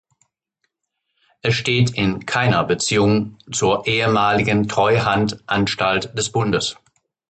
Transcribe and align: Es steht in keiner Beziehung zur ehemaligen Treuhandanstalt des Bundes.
Es 1.43 1.53
steht 1.53 1.91
in 1.91 2.25
keiner 2.25 2.63
Beziehung 2.63 3.37
zur 3.51 3.85
ehemaligen 3.85 4.67
Treuhandanstalt 4.67 6.17
des 6.17 6.31
Bundes. 6.31 6.75